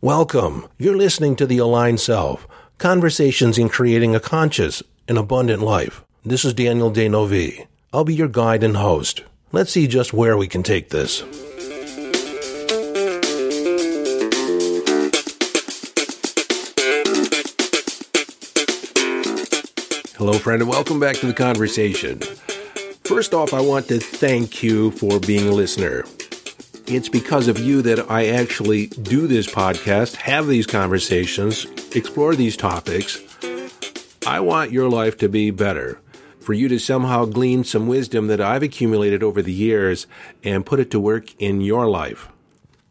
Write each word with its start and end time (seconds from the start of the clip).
Welcome. 0.00 0.68
You're 0.78 0.96
listening 0.96 1.34
to 1.34 1.44
The 1.44 1.58
Aligned 1.58 1.98
Self 1.98 2.46
Conversations 2.78 3.58
in 3.58 3.68
Creating 3.68 4.14
a 4.14 4.20
Conscious 4.20 4.80
and 5.08 5.18
Abundant 5.18 5.60
Life. 5.60 6.04
This 6.24 6.44
is 6.44 6.54
Daniel 6.54 6.88
D'Neuville. 6.88 7.66
I'll 7.92 8.04
be 8.04 8.14
your 8.14 8.28
guide 8.28 8.62
and 8.62 8.76
host. 8.76 9.24
Let's 9.50 9.72
see 9.72 9.88
just 9.88 10.12
where 10.12 10.36
we 10.36 10.46
can 10.46 10.62
take 10.62 10.90
this. 10.90 11.22
Hello, 20.16 20.34
friend, 20.34 20.62
and 20.62 20.70
welcome 20.70 21.00
back 21.00 21.16
to 21.16 21.26
the 21.26 21.34
conversation. 21.34 22.20
First 23.02 23.34
off, 23.34 23.52
I 23.52 23.60
want 23.60 23.88
to 23.88 23.98
thank 23.98 24.62
you 24.62 24.92
for 24.92 25.18
being 25.18 25.48
a 25.48 25.52
listener. 25.52 26.04
It's 26.90 27.10
because 27.10 27.48
of 27.48 27.58
you 27.58 27.82
that 27.82 28.10
I 28.10 28.28
actually 28.28 28.86
do 28.86 29.26
this 29.26 29.46
podcast, 29.46 30.16
have 30.16 30.46
these 30.46 30.66
conversations, 30.66 31.66
explore 31.94 32.34
these 32.34 32.56
topics. 32.56 33.20
I 34.26 34.40
want 34.40 34.72
your 34.72 34.88
life 34.88 35.18
to 35.18 35.28
be 35.28 35.50
better, 35.50 36.00
for 36.40 36.54
you 36.54 36.66
to 36.68 36.78
somehow 36.78 37.26
glean 37.26 37.62
some 37.62 37.88
wisdom 37.88 38.28
that 38.28 38.40
I've 38.40 38.62
accumulated 38.62 39.22
over 39.22 39.42
the 39.42 39.52
years 39.52 40.06
and 40.42 40.64
put 40.64 40.80
it 40.80 40.90
to 40.92 40.98
work 40.98 41.34
in 41.38 41.60
your 41.60 41.86
life. 41.86 42.30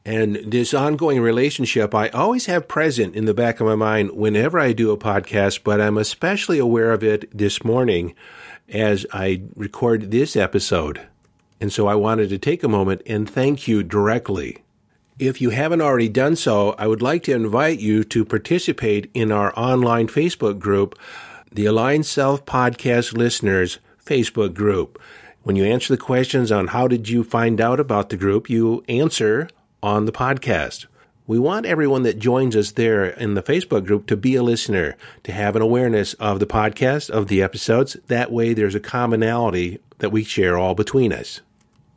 And 0.06 0.36
this 0.46 0.76
ongoing 0.76 1.20
relationship, 1.20 1.96
I 1.96 2.10
always 2.10 2.46
have 2.46 2.68
present 2.68 3.16
in 3.16 3.26
the 3.26 3.34
back 3.34 3.60
of 3.60 3.66
my 3.66 3.74
mind 3.74 4.12
whenever 4.12 4.60
I 4.60 4.74
do 4.74 4.92
a 4.92 4.98
podcast, 4.98 5.64
but 5.64 5.82
I'm 5.82 5.98
especially 5.98 6.60
aware 6.60 6.92
of 6.92 7.04
it 7.04 7.36
this 7.36 7.64
morning 7.64 8.14
as 8.70 9.08
I 9.12 9.42
record 9.56 10.12
this 10.12 10.36
episode. 10.36 11.02
And 11.60 11.74
so 11.74 11.88
I 11.88 11.96
wanted 11.96 12.30
to 12.30 12.38
take 12.38 12.64
a 12.64 12.68
moment 12.68 13.02
and 13.06 13.30
thank 13.30 13.68
you 13.68 13.84
directly. 13.84 14.64
If 15.20 15.42
you 15.42 15.50
haven't 15.50 15.82
already 15.82 16.10
done 16.10 16.36
so, 16.36 16.76
I 16.78 16.86
would 16.86 17.02
like 17.02 17.24
to 17.24 17.34
invite 17.34 17.80
you 17.80 18.04
to 18.04 18.24
participate 18.24 19.10
in 19.16 19.32
our 19.32 19.52
online 19.58 20.08
Facebook 20.08 20.60
group, 20.60 20.98
the 21.52 21.66
Aligned 21.66 22.06
Self 22.06 22.46
Podcast 22.46 23.14
Listeners 23.18 23.80
Facebook 24.06 24.54
group. 24.54 25.02
When 25.42 25.56
you 25.56 25.66
answer 25.66 25.94
the 25.96 26.02
questions 26.02 26.52
on 26.52 26.68
how 26.68 26.88
did 26.88 27.10
you 27.10 27.24
find 27.24 27.60
out 27.60 27.80
about 27.80 28.10
the 28.10 28.18
group, 28.18 28.50
you 28.50 28.84
answer 28.88 29.50
on 29.82 30.06
the 30.06 30.12
podcast. 30.12 30.86
We 31.26 31.40
want 31.40 31.66
everyone 31.66 32.04
that 32.04 32.20
joins 32.20 32.56
us 32.56 32.72
there 32.72 33.06
in 33.06 33.34
the 33.34 33.42
Facebook 33.42 33.86
group 33.86 34.06
to 34.08 34.16
be 34.16 34.36
a 34.36 34.44
listener, 34.44 34.96
to 35.24 35.32
have 35.32 35.56
an 35.56 35.62
awareness 35.62 36.14
of 36.16 36.40
the 36.40 36.46
podcast, 36.46 37.10
of 37.10 37.28
the 37.28 37.42
episodes. 37.42 37.98
That 38.08 38.32
way, 38.32 38.54
there's 38.54 38.76
a 38.76 38.80
commonality 38.80 39.80
that 39.98 40.12
we 40.12 40.24
share 40.24 40.58
all 40.58 40.76
between 40.76 41.12
us. 41.12 41.42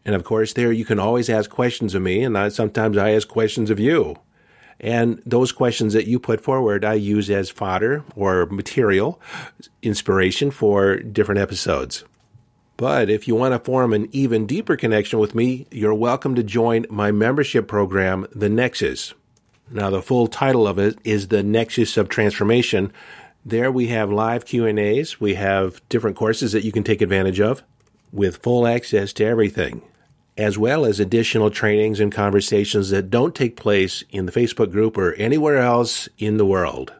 And 0.04 0.14
of 0.14 0.24
course, 0.24 0.52
there 0.52 0.72
you 0.72 0.84
can 0.84 0.98
always 0.98 1.28
ask 1.28 1.50
questions 1.50 1.94
of 1.94 2.02
me, 2.02 2.22
and 2.22 2.36
I, 2.36 2.48
sometimes 2.48 2.96
I 2.96 3.10
ask 3.10 3.28
questions 3.28 3.70
of 3.70 3.78
you. 3.78 4.16
And 4.80 5.22
those 5.26 5.52
questions 5.52 5.92
that 5.92 6.06
you 6.06 6.18
put 6.18 6.40
forward, 6.40 6.84
I 6.84 6.94
use 6.94 7.28
as 7.28 7.50
fodder 7.50 8.02
or 8.16 8.46
material, 8.46 9.20
inspiration 9.82 10.50
for 10.50 10.96
different 10.96 11.40
episodes. 11.40 12.04
But 12.78 13.10
if 13.10 13.28
you 13.28 13.34
want 13.34 13.52
to 13.52 13.58
form 13.58 13.92
an 13.92 14.08
even 14.10 14.46
deeper 14.46 14.74
connection 14.74 15.18
with 15.18 15.34
me, 15.34 15.66
you're 15.70 15.92
welcome 15.92 16.34
to 16.34 16.42
join 16.42 16.86
my 16.88 17.12
membership 17.12 17.68
program, 17.68 18.26
The 18.34 18.48
Nexus. 18.48 19.12
Now, 19.70 19.90
the 19.90 20.00
full 20.00 20.28
title 20.28 20.66
of 20.66 20.78
it 20.78 20.98
is 21.04 21.28
The 21.28 21.42
Nexus 21.42 21.98
of 21.98 22.08
Transformation. 22.08 22.90
There 23.44 23.70
we 23.70 23.88
have 23.88 24.10
live 24.10 24.46
Q&As, 24.46 25.20
we 25.20 25.34
have 25.34 25.86
different 25.90 26.16
courses 26.16 26.52
that 26.52 26.64
you 26.64 26.72
can 26.72 26.84
take 26.84 27.02
advantage 27.02 27.38
of 27.38 27.62
with 28.12 28.42
full 28.42 28.66
access 28.66 29.12
to 29.14 29.24
everything 29.24 29.82
as 30.40 30.56
well 30.56 30.86
as 30.86 30.98
additional 30.98 31.50
trainings 31.50 32.00
and 32.00 32.10
conversations 32.10 32.88
that 32.88 33.10
don't 33.10 33.34
take 33.34 33.56
place 33.56 34.02
in 34.10 34.24
the 34.24 34.32
Facebook 34.32 34.72
group 34.72 34.96
or 34.96 35.12
anywhere 35.14 35.58
else 35.58 36.08
in 36.16 36.38
the 36.38 36.46
world. 36.46 36.94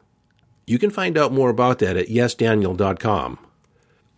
You 0.67 0.79
can 0.79 0.91
find 0.91 1.17
out 1.17 1.33
more 1.33 1.49
about 1.49 1.79
that 1.79 1.97
at 1.97 2.09
yesdaniel.com. 2.09 3.39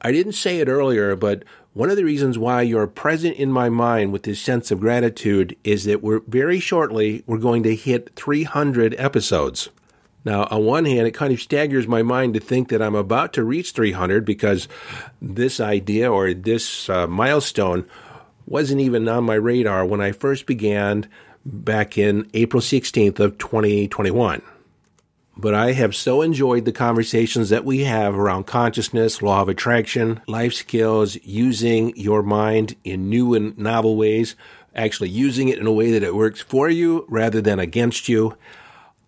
I 0.01 0.11
didn't 0.11 0.33
say 0.33 0.59
it 0.59 0.67
earlier, 0.67 1.15
but 1.15 1.45
one 1.73 1.89
of 1.89 1.97
the 1.97 2.05
reasons 2.05 2.36
why 2.36 2.63
you're 2.63 2.89
present 2.89 3.36
in 3.36 3.53
my 3.53 3.69
mind 3.69 4.13
with 4.13 4.24
this 4.24 4.41
sense 4.41 4.73
of 4.73 4.80
gratitude 4.80 5.57
is 5.63 5.85
that 5.85 6.03
we're 6.03 6.20
very 6.27 6.59
shortly 6.59 7.23
we're 7.24 7.39
going 7.39 7.63
to 7.63 7.77
hit 7.77 8.11
300 8.17 8.97
episodes. 8.98 9.69
Now, 10.25 10.47
on 10.51 10.65
one 10.65 10.85
hand, 10.85 11.07
it 11.07 11.15
kind 11.15 11.33
of 11.33 11.41
staggers 11.41 11.89
my 11.89 12.03
mind 12.03 12.35
to 12.35 12.41
think 12.41 12.69
that 12.69 12.83
I'm 12.83 12.95
about 12.95 13.33
to 13.35 13.45
reach 13.45 13.73
300 13.73 14.25
because 14.25 14.69
this 15.21 15.59
idea 15.59 16.11
or 16.11 16.33
this 16.33 16.89
uh, 16.89 17.07
milestone 17.07 17.87
wasn't 18.47 18.81
even 18.81 19.09
on 19.09 19.25
my 19.25 19.35
radar 19.35 19.85
when 19.85 20.01
I 20.01 20.13
first 20.13 20.47
began 20.47 21.09
back 21.45 21.99
in 21.99 22.29
April 22.35 22.61
16th 22.61 23.19
of 23.19 23.39
2021. 23.39 24.43
But 25.37 25.55
I 25.55 25.73
have 25.73 25.97
so 25.97 26.21
enjoyed 26.21 26.67
the 26.67 26.73
conversations 26.73 27.49
that 27.49 27.65
we 27.65 27.85
have 27.85 28.15
around 28.15 28.45
consciousness, 28.45 29.23
law 29.23 29.41
of 29.41 29.49
attraction, 29.49 30.21
life 30.29 30.53
skills, 30.53 31.17
using 31.25 31.97
your 31.97 32.23
mind 32.23 32.77
in 32.85 33.09
new 33.09 33.35
and 33.35 33.57
novel 33.57 33.97
ways, 33.97 34.37
actually 34.75 35.09
using 35.09 35.49
it 35.49 35.59
in 35.59 35.67
a 35.67 35.73
way 35.73 35.91
that 35.93 36.03
it 36.03 36.15
works 36.15 36.41
for 36.41 36.69
you 36.69 37.07
rather 37.09 37.41
than 37.41 37.59
against 37.59 38.09
you. 38.09 38.37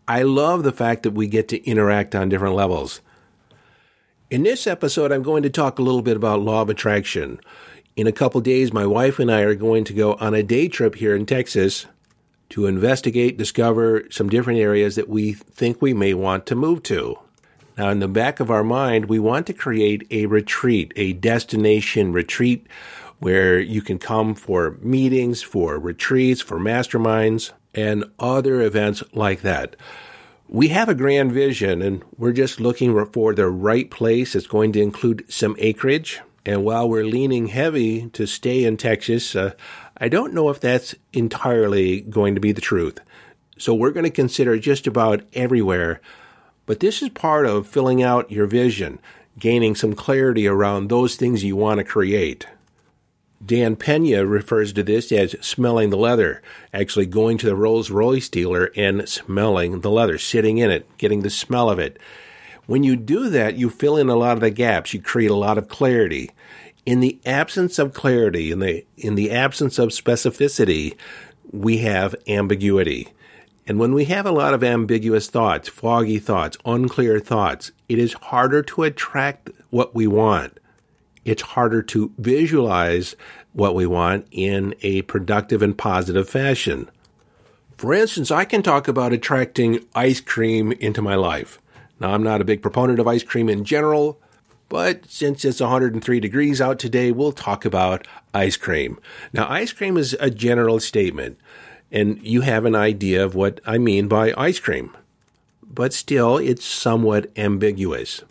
I 0.07 0.23
love 0.23 0.63
the 0.63 0.73
fact 0.73 1.03
that 1.05 1.13
we 1.13 1.27
get 1.27 1.49
to 1.49 1.65
interact 1.65 2.15
on 2.15 2.29
different 2.29 2.55
levels. 2.55 3.01
In 4.31 4.43
this 4.43 4.67
episode, 4.67 5.13
I'm 5.13 5.23
going 5.23 5.43
to 5.45 5.51
talk 5.51 5.79
a 5.79 5.83
little 5.83 6.03
bit 6.03 6.17
about 6.17 6.41
law 6.41 6.63
of 6.63 6.69
attraction. 6.69 7.41
In 7.97 8.07
a 8.07 8.13
couple 8.13 8.41
days, 8.41 8.73
my 8.73 8.85
wife 8.85 9.19
and 9.19 9.31
I 9.31 9.41
are 9.43 9.55
going 9.55 9.85
to 9.85 9.95
go 9.95 10.15
on 10.15 10.35
a 10.35 10.43
day 10.43 10.69
trip 10.69 10.97
here 10.97 11.17
in 11.17 11.25
Texas 11.25 11.87
to 12.51 12.67
investigate, 12.67 13.39
discover 13.39 14.05
some 14.11 14.29
different 14.29 14.59
areas 14.59 14.97
that 14.97 15.09
we 15.09 15.33
think 15.33 15.81
we 15.81 15.95
may 15.95 16.13
want 16.13 16.45
to 16.47 16.55
move 16.55 16.83
to. 16.85 17.19
Now, 17.79 17.89
in 17.89 18.01
the 18.01 18.09
back 18.09 18.41
of 18.41 18.51
our 18.51 18.65
mind, 18.65 19.07
we 19.07 19.19
want 19.19 19.47
to 19.47 19.53
create 19.53 20.07
a 20.11 20.27
retreat, 20.27 20.93
a 20.97 21.15
destination 21.15 22.13
retreat 22.13 22.67
where 23.21 23.59
you 23.59 23.81
can 23.81 23.99
come 23.99 24.35
for 24.35 24.73
meetings, 24.83 25.43
for 25.43 25.79
retreats, 25.79 26.43
for 26.43 26.59
masterminds, 26.59 27.53
and 27.75 28.05
other 28.19 28.61
events 28.63 29.03
like 29.13 29.43
that. 29.43 29.77
We 30.49 30.69
have 30.69 30.89
a 30.89 30.95
grand 30.95 31.33
vision 31.33 31.83
and 31.83 32.05
we're 32.17 32.33
just 32.33 32.61
looking 32.61 33.05
for 33.07 33.35
the 33.35 33.49
right 33.49 33.91
place. 33.91 34.35
It's 34.35 34.47
going 34.47 34.73
to 34.73 34.81
include 34.81 35.25
some 35.29 35.57
acreage. 35.59 36.21
And 36.47 36.65
while 36.65 36.89
we're 36.89 37.05
leaning 37.05 37.47
heavy 37.47 38.11
to 38.11 38.27
stay 38.27 38.65
in 38.65 38.77
Texas, 38.77 39.35
uh, 39.35 39.53
I 39.97 40.09
don't 40.09 40.35
know 40.35 40.51
if 40.51 40.61
that's 40.61 40.95
entirely 41.13 42.03
going 42.03 42.35
to 42.35 42.41
be 42.41 42.53
the 42.53 42.61
truth. 42.61 42.99
So 43.57 43.75
we're 43.75 43.93
going 43.93 44.05
to 44.05 44.11
consider 44.11 44.59
just 44.59 44.87
about 44.87 45.23
everywhere. 45.33 46.01
But 46.67 46.81
this 46.81 47.03
is 47.03 47.09
part 47.11 47.47
of 47.47 47.67
filling 47.67 48.03
out 48.03 48.31
your 48.31 48.47
vision, 48.47 48.99
gaining 49.39 49.75
some 49.75 49.95
clarity 49.95 50.47
around 50.47 50.89
those 50.89 51.17
things 51.17 51.45
you 51.45 51.57
want 51.57 51.79
to 51.79 51.85
create. 51.85 52.47
Dan 53.45 53.77
Pena 53.77 54.25
refers 54.25 54.73
to 54.73 54.83
this 54.83 55.13
as 55.13 55.37
smelling 55.41 55.91
the 55.91 55.97
leather, 55.97 56.41
actually 56.73 57.07
going 57.07 57.37
to 57.39 57.47
the 57.47 57.57
Rolls 57.57 57.91
Royce 57.91 58.29
dealer 58.29 58.71
and 58.77 59.09
smelling 59.09 59.81
the 59.81 59.91
leather, 59.91 60.19
sitting 60.19 60.59
in 60.59 60.71
it, 60.71 60.87
getting 60.99 61.23
the 61.23 61.31
smell 61.31 61.69
of 61.69 61.79
it. 61.79 61.99
When 62.67 62.85
you 62.85 62.97
do 62.97 63.29
that, 63.31 63.57
you 63.57 63.69
fill 63.69 63.97
in 63.97 64.09
a 64.09 64.17
lot 64.17 64.37
of 64.37 64.41
the 64.41 64.51
gaps. 64.51 64.95
You 64.95 65.03
create 65.03 65.31
a 65.31 65.37
lot 65.37 65.59
of 65.59 65.69
clarity. 65.69 66.31
In 66.87 67.01
the 67.01 67.21
absence 67.27 67.79
of 67.79 67.93
clarity, 67.93 68.51
in 68.51 68.61
the, 68.61 68.87
in 68.97 69.15
the 69.15 69.31
absence 69.31 69.79
of 69.79 69.91
specificity, 69.91 70.97
we 71.51 71.79
have 71.79 72.15
ambiguity. 72.27 73.09
And 73.67 73.79
when 73.79 73.95
we 73.95 74.07
have 74.07 74.27
a 74.27 74.33
lot 74.33 74.55
of 74.55 74.63
ambiguous 74.63 75.29
thoughts, 75.29 75.69
foggy 75.69 76.19
thoughts, 76.19 76.57
unclear 76.65 77.19
thoughts, 77.21 77.73
it 77.89 77.99
is 77.99 78.13
harder 78.15 78.63
to 78.63 78.83
attract 78.85 79.51
what 79.71 79.95
we 79.95 80.07
want. 80.07 80.59
It's 81.25 81.43
harder 81.43 81.83
to 81.83 82.13
visualize 82.19 83.17
what 83.53 83.75
we 83.75 83.87
want 83.87 84.27
in 84.31 84.75
a 84.83 85.03
productive 85.03 85.63
and 85.63 85.77
positive 85.77 86.29
fashion. 86.29 86.91
For 87.77 87.93
instance, 87.95 88.31
I 88.31 88.45
can 88.45 88.63
talk 88.63 88.89
about 88.89 89.13
attracting 89.13 89.85
ice 89.95 90.21
cream 90.21 90.73
into 90.73 91.03
my 91.03 91.15
life. 91.15 91.61
Now, 92.01 92.13
I'm 92.13 92.23
not 92.23 92.41
a 92.41 92.45
big 92.45 92.63
proponent 92.63 92.99
of 92.99 93.07
ice 93.07 93.23
cream 93.23 93.49
in 93.49 93.65
general, 93.65 94.21
but 94.69 95.09
since 95.11 95.45
it's 95.45 95.61
103 95.61 96.21
degrees 96.21 96.61
out 96.61 96.79
today, 96.79 97.13
we'll 97.13 97.33
talk 97.33 97.65
about 97.65 98.07
ice 98.33 98.57
cream. 98.57 98.99
Now, 99.33 99.49
ice 99.49 99.73
cream 99.73 99.97
is 99.97 100.17
a 100.21 100.31
general 100.31 100.81
statement, 100.81 101.39
and 101.93 102.21
you 102.23 102.41
have 102.41 102.65
an 102.65 102.75
idea 102.75 103.25
of 103.25 103.35
what 103.35 103.61
I 103.67 103.79
mean 103.79 104.09
by 104.09 104.33
ice 104.37 104.59
cream. 104.59 104.97
But 105.63 105.93
still, 105.93 106.39
it's 106.39 106.65
somewhat 106.65 107.31
ambiguous. 107.37 108.23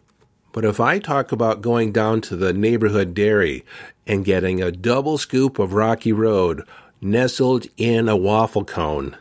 But 0.53 0.63
if 0.63 0.79
I 0.79 0.99
talk 0.99 1.31
about 1.31 1.61
going 1.61 1.91
down 1.91 2.21
to 2.21 2.35
the 2.37 2.53
neighborhood 2.53 3.13
dairy 3.13 3.65
and 4.07 4.23
getting 4.23 4.61
a 4.61 4.71
double 4.71 5.17
scoop 5.17 5.59
of 5.59 5.73
Rocky 5.73 6.13
Road 6.13 6.61
nestled 7.01 7.65
in 7.75 8.07
a 8.07 8.15
waffle 8.15 8.63
cone, 8.63 9.17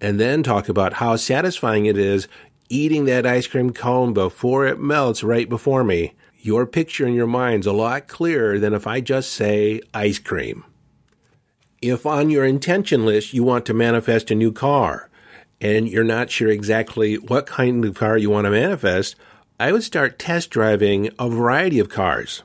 and 0.00 0.18
then 0.18 0.42
talk 0.42 0.68
about 0.68 0.94
how 0.94 1.16
satisfying 1.16 1.86
it 1.86 1.98
is 1.98 2.28
eating 2.70 3.04
that 3.04 3.26
ice 3.26 3.46
cream 3.46 3.72
cone 3.72 4.12
before 4.14 4.66
it 4.66 4.80
melts 4.80 5.22
right 5.22 5.48
before 5.48 5.84
me, 5.84 6.14
your 6.38 6.66
picture 6.66 7.06
in 7.06 7.14
your 7.14 7.26
mind's 7.26 7.66
a 7.66 7.72
lot 7.72 8.08
clearer 8.08 8.58
than 8.58 8.72
if 8.72 8.86
I 8.86 9.00
just 9.00 9.30
say 9.30 9.80
ice 9.92 10.18
cream. 10.18 10.64
If 11.82 12.06
on 12.06 12.30
your 12.30 12.44
intention 12.44 13.04
list 13.04 13.34
you 13.34 13.44
want 13.44 13.66
to 13.66 13.74
manifest 13.74 14.30
a 14.30 14.34
new 14.34 14.52
car, 14.52 15.10
and 15.60 15.88
you're 15.88 16.04
not 16.04 16.30
sure 16.30 16.48
exactly 16.48 17.16
what 17.16 17.46
kind 17.46 17.84
of 17.84 17.94
car 17.94 18.16
you 18.16 18.30
want 18.30 18.46
to 18.46 18.50
manifest, 18.50 19.14
I 19.60 19.72
would 19.72 19.82
start 19.82 20.20
test 20.20 20.50
driving 20.50 21.10
a 21.18 21.28
variety 21.28 21.80
of 21.80 21.88
cars. 21.88 22.44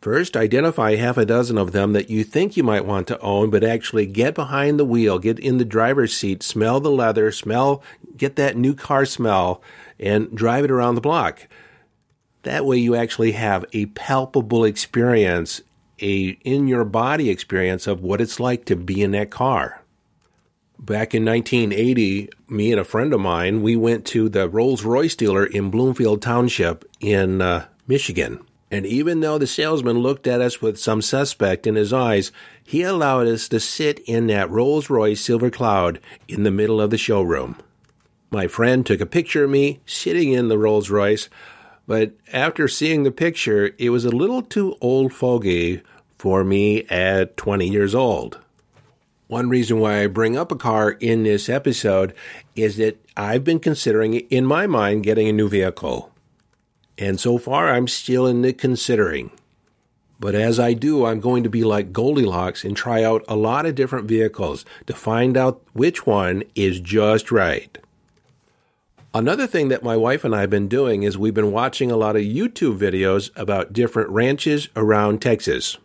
First, 0.00 0.36
identify 0.36 0.96
half 0.96 1.16
a 1.16 1.24
dozen 1.24 1.56
of 1.56 1.70
them 1.70 1.92
that 1.92 2.10
you 2.10 2.24
think 2.24 2.56
you 2.56 2.64
might 2.64 2.84
want 2.84 3.06
to 3.06 3.20
own, 3.20 3.50
but 3.50 3.62
actually 3.62 4.06
get 4.06 4.34
behind 4.34 4.78
the 4.78 4.84
wheel, 4.84 5.20
get 5.20 5.38
in 5.38 5.58
the 5.58 5.64
driver's 5.64 6.14
seat, 6.14 6.42
smell 6.42 6.80
the 6.80 6.90
leather, 6.90 7.30
smell, 7.30 7.84
get 8.16 8.34
that 8.34 8.56
new 8.56 8.74
car 8.74 9.06
smell, 9.06 9.62
and 10.00 10.36
drive 10.36 10.64
it 10.64 10.72
around 10.72 10.96
the 10.96 11.00
block. 11.00 11.46
That 12.42 12.66
way 12.66 12.78
you 12.78 12.96
actually 12.96 13.32
have 13.32 13.64
a 13.72 13.86
palpable 13.86 14.64
experience, 14.64 15.62
a 16.02 16.30
in 16.42 16.66
your 16.66 16.84
body 16.84 17.30
experience 17.30 17.86
of 17.86 18.02
what 18.02 18.20
it's 18.20 18.40
like 18.40 18.64
to 18.64 18.74
be 18.74 19.02
in 19.02 19.12
that 19.12 19.30
car. 19.30 19.83
Back 20.78 21.14
in 21.14 21.24
1980, 21.24 22.28
me 22.48 22.72
and 22.72 22.80
a 22.80 22.84
friend 22.84 23.14
of 23.14 23.20
mine, 23.20 23.62
we 23.62 23.76
went 23.76 24.04
to 24.06 24.28
the 24.28 24.48
Rolls 24.48 24.84
Royce 24.84 25.14
dealer 25.14 25.46
in 25.46 25.70
Bloomfield 25.70 26.20
Township 26.20 26.84
in 27.00 27.40
uh, 27.40 27.66
Michigan. 27.86 28.40
And 28.70 28.84
even 28.84 29.20
though 29.20 29.38
the 29.38 29.46
salesman 29.46 29.98
looked 29.98 30.26
at 30.26 30.40
us 30.40 30.60
with 30.60 30.80
some 30.80 31.00
suspect 31.00 31.66
in 31.66 31.76
his 31.76 31.92
eyes, 31.92 32.32
he 32.64 32.82
allowed 32.82 33.28
us 33.28 33.48
to 33.48 33.60
sit 33.60 34.00
in 34.00 34.26
that 34.26 34.50
Rolls 34.50 34.90
Royce 34.90 35.20
Silver 35.20 35.48
Cloud 35.48 36.00
in 36.26 36.42
the 36.42 36.50
middle 36.50 36.80
of 36.80 36.90
the 36.90 36.98
showroom. 36.98 37.56
My 38.30 38.48
friend 38.48 38.84
took 38.84 39.00
a 39.00 39.06
picture 39.06 39.44
of 39.44 39.50
me 39.50 39.80
sitting 39.86 40.32
in 40.32 40.48
the 40.48 40.58
Rolls 40.58 40.90
Royce, 40.90 41.28
but 41.86 42.14
after 42.32 42.66
seeing 42.66 43.04
the 43.04 43.12
picture, 43.12 43.74
it 43.78 43.90
was 43.90 44.04
a 44.04 44.10
little 44.10 44.42
too 44.42 44.76
old 44.80 45.12
fogey 45.12 45.82
for 46.18 46.42
me 46.42 46.82
at 46.86 47.36
20 47.36 47.68
years 47.68 47.94
old. 47.94 48.40
One 49.26 49.48
reason 49.48 49.78
why 49.78 50.02
I 50.02 50.06
bring 50.06 50.36
up 50.36 50.52
a 50.52 50.56
car 50.56 50.90
in 50.92 51.22
this 51.22 51.48
episode 51.48 52.14
is 52.54 52.76
that 52.76 53.02
I've 53.16 53.42
been 53.42 53.58
considering, 53.58 54.14
in 54.14 54.44
my 54.44 54.66
mind, 54.66 55.02
getting 55.02 55.28
a 55.28 55.32
new 55.32 55.48
vehicle. 55.48 56.12
And 56.98 57.18
so 57.18 57.38
far, 57.38 57.70
I'm 57.70 57.88
still 57.88 58.26
in 58.26 58.42
the 58.42 58.52
considering. 58.52 59.30
But 60.20 60.34
as 60.34 60.60
I 60.60 60.74
do, 60.74 61.06
I'm 61.06 61.20
going 61.20 61.42
to 61.42 61.48
be 61.48 61.64
like 61.64 61.92
Goldilocks 61.92 62.64
and 62.64 62.76
try 62.76 63.02
out 63.02 63.24
a 63.26 63.34
lot 63.34 63.66
of 63.66 63.74
different 63.74 64.06
vehicles 64.06 64.64
to 64.86 64.94
find 64.94 65.36
out 65.36 65.62
which 65.72 66.06
one 66.06 66.44
is 66.54 66.78
just 66.78 67.32
right. 67.32 67.76
Another 69.12 69.46
thing 69.46 69.68
that 69.68 69.82
my 69.82 69.96
wife 69.96 70.24
and 70.24 70.34
I 70.34 70.40
have 70.40 70.50
been 70.50 70.68
doing 70.68 71.02
is 71.02 71.16
we've 71.16 71.34
been 71.34 71.52
watching 71.52 71.90
a 71.90 71.96
lot 71.96 72.16
of 72.16 72.22
YouTube 72.22 72.78
videos 72.78 73.30
about 73.36 73.72
different 73.72 74.10
ranches 74.10 74.68
around 74.76 75.22
Texas, 75.22 75.78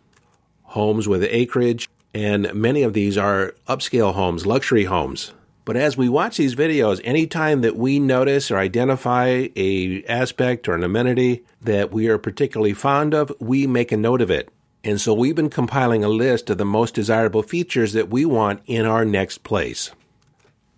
homes 0.64 1.06
with 1.06 1.22
acreage, 1.24 1.88
and 2.14 2.52
many 2.54 2.82
of 2.82 2.92
these 2.92 3.16
are 3.16 3.54
upscale 3.68 4.14
homes, 4.14 4.46
luxury 4.46 4.84
homes. 4.84 5.32
But 5.64 5.76
as 5.76 5.96
we 5.96 6.08
watch 6.08 6.36
these 6.36 6.54
videos, 6.54 7.00
anytime 7.04 7.60
that 7.60 7.76
we 7.76 8.00
notice 8.00 8.50
or 8.50 8.58
identify 8.58 9.48
a 9.54 10.02
aspect 10.08 10.68
or 10.68 10.74
an 10.74 10.82
amenity 10.82 11.44
that 11.60 11.92
we 11.92 12.08
are 12.08 12.18
particularly 12.18 12.72
fond 12.72 13.14
of, 13.14 13.32
we 13.38 13.66
make 13.66 13.92
a 13.92 13.96
note 13.96 14.20
of 14.20 14.30
it. 14.30 14.48
And 14.82 15.00
so 15.00 15.12
we've 15.12 15.36
been 15.36 15.50
compiling 15.50 16.02
a 16.02 16.08
list 16.08 16.48
of 16.50 16.58
the 16.58 16.64
most 16.64 16.94
desirable 16.94 17.42
features 17.42 17.92
that 17.92 18.08
we 18.08 18.24
want 18.24 18.62
in 18.66 18.86
our 18.86 19.04
next 19.04 19.44
place. 19.44 19.92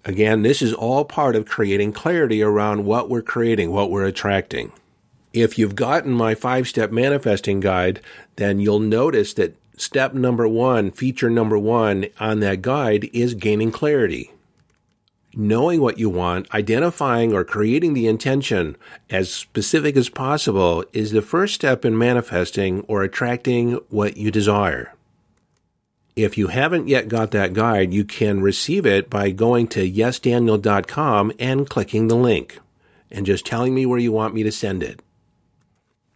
Again, 0.05 0.43
this 0.43 0.61
is 0.61 0.75
all 0.75 1.05
part 1.05 1.37
of 1.37 1.46
creating 1.46 1.93
clarity 1.93 2.43
around 2.43 2.85
what 2.85 3.08
we're 3.08 3.23
creating, 3.23 3.70
what 3.70 3.90
we're 3.90 4.05
attracting. 4.05 4.73
If 5.32 5.58
you've 5.58 5.76
gotten 5.76 6.12
my 6.12 6.35
five 6.35 6.67
step 6.67 6.90
manifesting 6.90 7.61
guide, 7.61 8.00
then 8.37 8.58
you'll 8.58 8.81
notice 8.81 9.32
that 9.35 9.55
step 9.77 10.15
number 10.15 10.47
one, 10.47 10.91
feature 10.91 11.31
number 11.31 11.59
one 11.59 12.07
on 12.21 12.41
that 12.41 12.63
guide 12.63 13.09
is 13.13 13.35
gaining 13.35 13.71
clarity 13.73 14.33
knowing 15.35 15.81
what 15.81 15.99
you 15.99 16.11
want, 16.11 16.53
identifying 16.55 17.33
or 17.33 17.45
creating 17.45 17.95
the 17.95 18.07
intention 18.07 18.77
as 19.11 19.33
specific 19.33 19.97
as 19.97 20.09
possible 20.09 20.85
is 20.93 21.11
the 21.11 21.23
first 21.23 21.55
step 21.55 21.85
in 21.85 21.97
manifesting 21.97 22.81
or 22.83 23.03
attracting 23.03 23.73
what 23.89 24.17
you 24.17 24.31
desire. 24.31 24.95
If 26.15 26.37
you 26.37 26.49
haven't 26.49 26.89
yet 26.89 27.09
got 27.09 27.31
that 27.31 27.55
guide, 27.55 27.95
you 27.95 28.05
can 28.05 28.43
receive 28.43 28.85
it 28.85 29.09
by 29.09 29.31
going 29.31 29.69
to 29.69 29.91
yesdaniel.com 29.91 31.33
and 31.39 31.69
clicking 31.69 32.09
the 32.09 32.17
link 32.17 32.59
and 33.11 33.25
just 33.25 33.47
telling 33.47 33.75
me 33.75 33.87
where 33.87 33.99
you 33.99 34.13
want 34.13 34.35
me 34.35 34.43
to 34.43 34.53
send 34.53 34.83
it. 34.83 35.01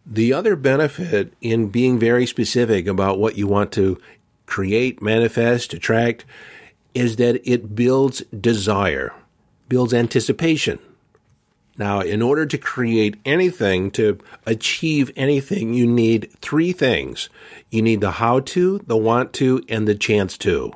The 0.09 0.31
other 0.31 0.55
benefit 0.55 1.33
in 1.41 1.67
being 1.67 1.99
very 1.99 2.25
specific 2.25 2.87
about 2.87 3.19
what 3.19 3.37
you 3.37 3.45
want 3.45 3.73
to 3.73 3.99
create, 4.45 5.01
manifest, 5.01 5.73
attract 5.73 6.23
is 6.93 7.17
that 7.17 7.41
it 7.43 7.75
builds 7.75 8.21
desire, 8.39 9.13
builds 9.67 9.93
anticipation. 9.93 10.79
Now, 11.77 11.99
in 11.99 12.21
order 12.21 12.45
to 12.45 12.57
create 12.57 13.17
anything, 13.25 13.91
to 13.91 14.17
achieve 14.45 15.11
anything, 15.17 15.73
you 15.73 15.85
need 15.85 16.31
three 16.41 16.71
things. 16.71 17.29
You 17.69 17.81
need 17.81 17.99
the 17.99 18.11
how 18.11 18.39
to, 18.39 18.79
the 18.87 18.97
want 18.97 19.33
to, 19.33 19.61
and 19.67 19.87
the 19.87 19.93
chance 19.93 20.37
to. 20.39 20.71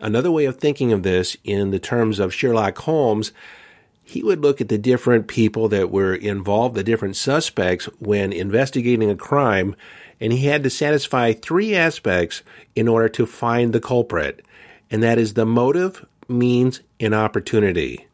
Another 0.00 0.30
way 0.30 0.44
of 0.44 0.56
thinking 0.56 0.92
of 0.92 1.02
this 1.02 1.36
in 1.42 1.70
the 1.70 1.80
terms 1.80 2.20
of 2.20 2.32
Sherlock 2.32 2.78
Holmes, 2.78 3.32
he 4.06 4.22
would 4.22 4.40
look 4.40 4.60
at 4.60 4.68
the 4.68 4.78
different 4.78 5.26
people 5.28 5.68
that 5.68 5.90
were 5.90 6.14
involved, 6.14 6.74
the 6.74 6.84
different 6.84 7.16
suspects 7.16 7.86
when 7.98 8.32
investigating 8.32 9.10
a 9.10 9.16
crime, 9.16 9.76
and 10.20 10.32
he 10.32 10.46
had 10.46 10.62
to 10.62 10.70
satisfy 10.70 11.32
three 11.32 11.74
aspects 11.74 12.42
in 12.74 12.88
order 12.88 13.08
to 13.10 13.26
find 13.26 13.72
the 13.72 13.80
culprit 13.80 14.42
and 14.90 15.02
that 15.02 15.18
is 15.18 15.34
the 15.34 15.46
motive, 15.46 16.04
means, 16.28 16.80
and 17.00 17.14
opportunity. 17.14 18.06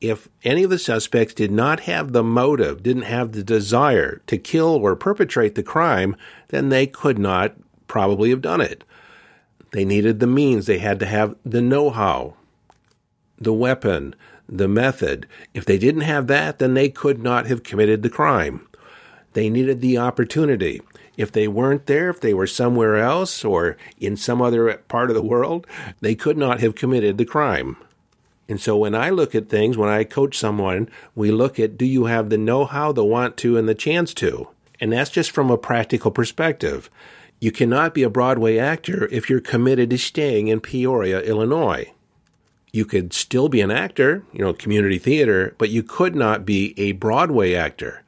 If 0.00 0.28
any 0.44 0.62
of 0.62 0.70
the 0.70 0.78
suspects 0.78 1.34
did 1.34 1.50
not 1.50 1.80
have 1.80 2.12
the 2.12 2.22
motive, 2.22 2.82
didn't 2.82 3.02
have 3.02 3.32
the 3.32 3.42
desire 3.42 4.20
to 4.26 4.36
kill 4.36 4.68
or 4.68 4.94
perpetrate 4.94 5.54
the 5.54 5.62
crime, 5.62 6.16
then 6.48 6.68
they 6.68 6.86
could 6.86 7.18
not 7.18 7.54
probably 7.88 8.30
have 8.30 8.42
done 8.42 8.60
it. 8.60 8.84
They 9.72 9.84
needed 9.84 10.20
the 10.20 10.26
means, 10.26 10.66
they 10.66 10.78
had 10.78 11.00
to 11.00 11.06
have 11.06 11.34
the 11.44 11.62
know 11.62 11.90
how, 11.90 12.34
the 13.38 13.52
weapon, 13.52 14.14
the 14.48 14.68
method. 14.68 15.26
If 15.54 15.64
they 15.64 15.78
didn't 15.78 16.02
have 16.02 16.26
that, 16.28 16.58
then 16.58 16.74
they 16.74 16.88
could 16.88 17.22
not 17.22 17.46
have 17.46 17.62
committed 17.62 18.02
the 18.02 18.10
crime. 18.10 18.66
They 19.32 19.50
needed 19.50 19.80
the 19.80 19.98
opportunity. 19.98 20.80
If 21.16 21.32
they 21.32 21.48
weren't 21.48 21.86
there, 21.86 22.10
if 22.10 22.20
they 22.20 22.34
were 22.34 22.46
somewhere 22.46 22.96
else 22.96 23.44
or 23.44 23.76
in 23.98 24.16
some 24.16 24.40
other 24.40 24.74
part 24.88 25.10
of 25.10 25.16
the 25.16 25.22
world, 25.22 25.66
they 26.00 26.14
could 26.14 26.36
not 26.36 26.60
have 26.60 26.74
committed 26.74 27.18
the 27.18 27.24
crime. 27.24 27.76
And 28.48 28.60
so 28.60 28.76
when 28.76 28.94
I 28.94 29.10
look 29.10 29.34
at 29.34 29.48
things, 29.48 29.76
when 29.76 29.88
I 29.88 30.04
coach 30.04 30.38
someone, 30.38 30.88
we 31.14 31.30
look 31.30 31.58
at 31.58 31.76
do 31.76 31.84
you 31.84 32.04
have 32.04 32.30
the 32.30 32.38
know 32.38 32.64
how, 32.64 32.92
the 32.92 33.04
want 33.04 33.36
to, 33.38 33.56
and 33.56 33.68
the 33.68 33.74
chance 33.74 34.14
to? 34.14 34.48
And 34.80 34.92
that's 34.92 35.10
just 35.10 35.30
from 35.30 35.50
a 35.50 35.58
practical 35.58 36.10
perspective. 36.10 36.90
You 37.40 37.50
cannot 37.50 37.92
be 37.92 38.02
a 38.02 38.10
Broadway 38.10 38.56
actor 38.56 39.08
if 39.10 39.28
you're 39.28 39.40
committed 39.40 39.90
to 39.90 39.98
staying 39.98 40.48
in 40.48 40.60
Peoria, 40.60 41.20
Illinois. 41.22 41.92
You 42.76 42.84
could 42.84 43.14
still 43.14 43.48
be 43.48 43.62
an 43.62 43.70
actor, 43.70 44.22
you 44.34 44.40
know, 44.40 44.52
community 44.52 44.98
theater, 44.98 45.54
but 45.56 45.70
you 45.70 45.82
could 45.82 46.14
not 46.14 46.44
be 46.44 46.74
a 46.76 46.92
Broadway 46.92 47.54
actor. 47.54 48.04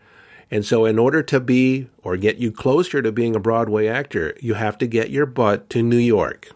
And 0.51 0.63
so, 0.63 0.85
in 0.85 0.99
order 0.99 1.23
to 1.23 1.41
be 1.41 1.89
or 2.03 2.19
get 2.19 2.37
you 2.37 2.53
closer 2.53 3.01
to 3.01 3.11
being 3.11 3.35
a 3.35 3.41
Broadway 3.41 3.87
actor, 3.87 4.37
you 4.41 4.53
have 4.55 4.77
to 4.77 4.87
get 4.87 5.09
your 5.09 5.25
butt 5.25 5.71
to 5.71 5.83
New 5.83 5.97
York. 5.97 6.51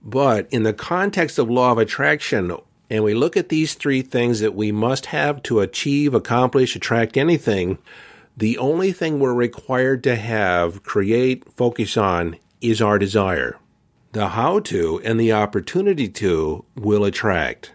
But 0.00 0.46
in 0.52 0.62
the 0.62 0.72
context 0.72 1.40
of 1.40 1.50
law 1.50 1.72
of 1.72 1.78
attraction, 1.78 2.56
and 2.88 3.02
we 3.02 3.14
look 3.14 3.36
at 3.36 3.48
these 3.48 3.74
three 3.74 4.02
things 4.02 4.38
that 4.38 4.54
we 4.54 4.70
must 4.70 5.06
have 5.06 5.42
to 5.42 5.58
achieve, 5.58 6.14
accomplish, 6.14 6.76
attract 6.76 7.16
anything, 7.16 7.78
the 8.36 8.58
only 8.58 8.92
thing 8.92 9.18
we're 9.18 9.34
required 9.34 10.04
to 10.04 10.14
have, 10.14 10.84
create, 10.84 11.52
focus 11.56 11.96
on 11.96 12.36
is 12.60 12.80
our 12.80 12.96
desire. 12.96 13.58
The 14.12 14.28
how 14.28 14.60
to 14.60 15.00
and 15.04 15.18
the 15.18 15.32
opportunity 15.32 16.06
to 16.06 16.66
will 16.76 17.04
attract. 17.04 17.72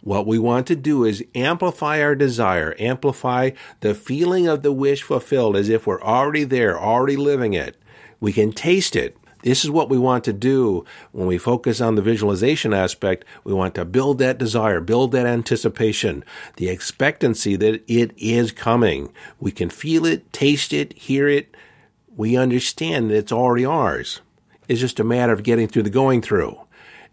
What 0.00 0.26
we 0.26 0.36
want 0.36 0.66
to 0.66 0.74
do 0.74 1.04
is 1.04 1.24
amplify 1.36 2.02
our 2.02 2.16
desire, 2.16 2.74
amplify 2.80 3.50
the 3.78 3.94
feeling 3.94 4.48
of 4.48 4.62
the 4.62 4.72
wish 4.72 5.04
fulfilled 5.04 5.54
as 5.54 5.68
if 5.68 5.86
we're 5.86 6.02
already 6.02 6.42
there, 6.42 6.76
already 6.76 7.16
living 7.16 7.52
it. 7.52 7.76
We 8.18 8.32
can 8.32 8.50
taste 8.50 8.96
it. 8.96 9.16
This 9.44 9.64
is 9.64 9.70
what 9.70 9.88
we 9.88 9.98
want 9.98 10.24
to 10.24 10.32
do 10.32 10.84
when 11.12 11.28
we 11.28 11.38
focus 11.38 11.80
on 11.80 11.94
the 11.94 12.02
visualization 12.02 12.74
aspect. 12.74 13.24
We 13.44 13.52
want 13.52 13.76
to 13.76 13.84
build 13.84 14.18
that 14.18 14.38
desire, 14.38 14.80
build 14.80 15.12
that 15.12 15.26
anticipation, 15.26 16.24
the 16.56 16.70
expectancy 16.70 17.54
that 17.54 17.84
it 17.86 18.12
is 18.16 18.50
coming. 18.50 19.12
We 19.38 19.52
can 19.52 19.70
feel 19.70 20.06
it, 20.06 20.32
taste 20.32 20.72
it, 20.72 20.92
hear 20.94 21.28
it. 21.28 21.56
We 22.16 22.36
understand 22.36 23.10
that 23.10 23.16
it's 23.16 23.32
already 23.32 23.64
ours. 23.64 24.20
It's 24.72 24.80
just 24.80 24.98
a 24.98 25.04
matter 25.04 25.34
of 25.34 25.42
getting 25.42 25.68
through 25.68 25.82
the 25.82 25.90
going 25.90 26.22
through. 26.22 26.58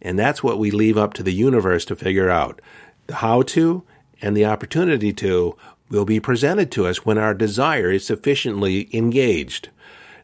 And 0.02 0.18
that's 0.18 0.42
what 0.42 0.60
we 0.60 0.72
leave 0.72 0.98
up 0.98 1.14
to 1.16 1.24
the 1.24 1.34
universe 1.34 1.84
to 1.86 1.96
figure 1.96 2.30
out. 2.30 2.62
The 3.08 3.16
how 3.16 3.42
to 3.42 3.84
and 4.22 4.36
the 4.36 4.46
opportunity 4.46 5.12
to 5.12 5.58
will 5.90 6.06
be 6.06 6.22
presented 6.22 6.72
to 6.72 6.88
us 6.88 7.06
when 7.06 7.18
our 7.18 7.34
desire 7.34 7.92
is 7.92 8.06
sufficiently 8.06 8.88
engaged. 8.94 9.68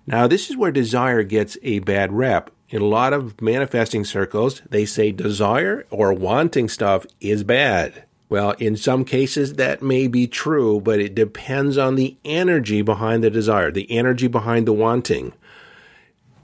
Now, 0.08 0.28
this 0.28 0.50
is 0.50 0.56
where 0.56 0.72
desire 0.72 1.24
gets 1.24 1.58
a 1.62 1.80
bad 1.80 2.14
rep, 2.14 2.52
In 2.70 2.82
a 2.82 2.86
lot 2.86 3.12
of 3.12 3.42
manifesting 3.42 4.06
circles, 4.06 4.62
they 4.70 4.86
say 4.86 5.12
desire 5.12 5.86
or 5.90 6.14
wanting 6.14 6.70
stuff 6.70 7.06
is 7.20 7.44
bad. 7.44 8.06
Well, 8.30 8.52
in 8.52 8.78
some 8.78 9.04
cases, 9.04 9.56
that 9.56 9.84
may 9.84 10.08
be 10.08 10.26
true, 10.26 10.80
but 10.80 11.02
it 11.02 11.14
depends 11.14 11.78
on 11.78 11.96
the 11.96 12.16
energy 12.24 12.82
behind 12.82 13.26
the 13.26 13.30
desire, 13.30 13.72
the 13.72 13.92
energy 13.92 14.28
behind 14.28 14.66
the 14.68 14.74
wanting. 14.74 15.34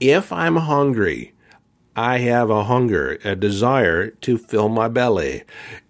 If 0.04 0.32
I'm 0.32 0.56
hungry, 0.56 1.32
I 1.94 2.18
have 2.18 2.50
a 2.50 2.64
hunger, 2.64 3.20
a 3.22 3.36
desire 3.36 4.10
to 4.10 4.36
fill 4.36 4.68
my 4.68 4.88
belly. 4.88 5.44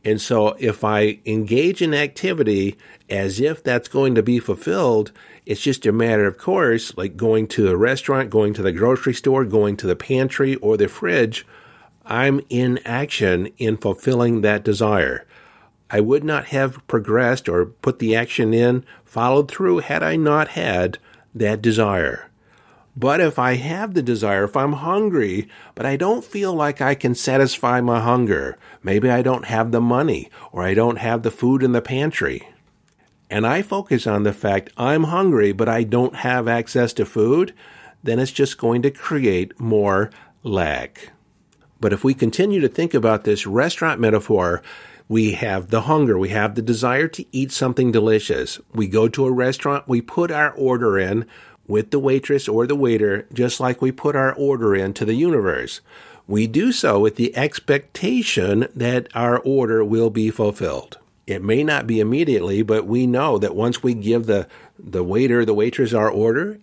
And 0.04 0.20
so 0.20 0.48
if 0.58 0.84
I 0.84 1.20
engage 1.24 1.80
in 1.80 1.94
activity 1.94 2.76
as 3.08 3.40
if 3.40 3.64
that's 3.64 3.88
going 3.88 4.14
to 4.16 4.22
be 4.22 4.38
fulfilled, 4.38 5.12
it's 5.46 5.62
just 5.62 5.86
a 5.86 5.92
matter 5.92 6.26
of 6.26 6.36
course, 6.36 6.94
like 6.94 7.16
going 7.16 7.46
to 7.48 7.70
a 7.70 7.76
restaurant, 7.76 8.28
going 8.28 8.52
to 8.52 8.62
the 8.62 8.70
grocery 8.70 9.14
store, 9.14 9.46
going 9.46 9.78
to 9.78 9.86
the 9.86 9.96
pantry 9.96 10.56
or 10.56 10.76
the 10.76 10.88
fridge. 10.88 11.46
I'm 12.04 12.42
in 12.50 12.80
action 12.84 13.46
in 13.56 13.78
fulfilling 13.78 14.42
that 14.42 14.62
desire. 14.62 15.26
I 15.88 16.00
would 16.00 16.22
not 16.22 16.48
have 16.48 16.86
progressed 16.86 17.48
or 17.48 17.64
put 17.64 17.98
the 17.98 18.14
action 18.14 18.52
in, 18.52 18.84
followed 19.06 19.50
through, 19.50 19.78
had 19.78 20.02
I 20.02 20.16
not 20.16 20.48
had 20.48 20.98
that 21.34 21.62
desire. 21.62 22.28
But 22.94 23.20
if 23.20 23.38
I 23.38 23.54
have 23.54 23.94
the 23.94 24.02
desire, 24.02 24.44
if 24.44 24.56
I'm 24.56 24.74
hungry, 24.74 25.48
but 25.74 25.86
I 25.86 25.96
don't 25.96 26.24
feel 26.24 26.52
like 26.52 26.80
I 26.80 26.94
can 26.94 27.14
satisfy 27.14 27.80
my 27.80 28.00
hunger, 28.00 28.58
maybe 28.82 29.10
I 29.10 29.22
don't 29.22 29.46
have 29.46 29.72
the 29.72 29.80
money 29.80 30.30
or 30.52 30.62
I 30.62 30.74
don't 30.74 30.98
have 30.98 31.22
the 31.22 31.30
food 31.30 31.62
in 31.62 31.72
the 31.72 31.80
pantry, 31.80 32.48
and 33.30 33.46
I 33.46 33.62
focus 33.62 34.06
on 34.06 34.24
the 34.24 34.32
fact 34.34 34.74
I'm 34.76 35.04
hungry, 35.04 35.52
but 35.52 35.70
I 35.70 35.84
don't 35.84 36.16
have 36.16 36.46
access 36.46 36.92
to 36.94 37.06
food, 37.06 37.54
then 38.02 38.18
it's 38.18 38.30
just 38.30 38.58
going 38.58 38.82
to 38.82 38.90
create 38.90 39.58
more 39.58 40.10
lack. 40.42 41.12
But 41.80 41.94
if 41.94 42.04
we 42.04 42.12
continue 42.12 42.60
to 42.60 42.68
think 42.68 42.92
about 42.92 43.24
this 43.24 43.46
restaurant 43.46 44.00
metaphor, 44.00 44.62
we 45.08 45.32
have 45.32 45.68
the 45.68 45.82
hunger. 45.82 46.18
We 46.18 46.28
have 46.28 46.54
the 46.54 46.62
desire 46.62 47.08
to 47.08 47.24
eat 47.32 47.52
something 47.52 47.90
delicious. 47.90 48.60
We 48.72 48.86
go 48.86 49.08
to 49.08 49.26
a 49.26 49.32
restaurant. 49.32 49.88
We 49.88 50.00
put 50.00 50.30
our 50.30 50.52
order 50.52 50.98
in 50.98 51.26
with 51.66 51.90
the 51.90 51.98
waitress 51.98 52.48
or 52.48 52.66
the 52.66 52.74
waiter, 52.74 53.26
just 53.32 53.60
like 53.60 53.80
we 53.80 53.92
put 53.92 54.16
our 54.16 54.34
order 54.34 54.74
into 54.74 55.04
the 55.04 55.14
universe. 55.14 55.80
We 56.26 56.46
do 56.46 56.72
so 56.72 57.00
with 57.00 57.16
the 57.16 57.36
expectation 57.36 58.68
that 58.74 59.08
our 59.14 59.38
order 59.40 59.84
will 59.84 60.10
be 60.10 60.30
fulfilled. 60.30 60.98
It 61.26 61.42
may 61.42 61.62
not 61.62 61.86
be 61.86 62.00
immediately, 62.00 62.62
but 62.62 62.86
we 62.86 63.06
know 63.06 63.38
that 63.38 63.54
once 63.54 63.82
we 63.82 63.94
give 63.94 64.26
the, 64.26 64.48
the 64.78 65.04
waiter, 65.04 65.44
the 65.44 65.54
waitress 65.54 65.94
our 65.94 66.10
order, 66.10 66.58